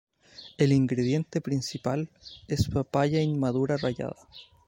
El 0.57 0.71
ingrediente 0.71 1.41
principal 1.41 2.09
es 2.47 2.67
papaya 2.69 3.21
inmadura 3.21 3.77
rallada. 3.77 4.15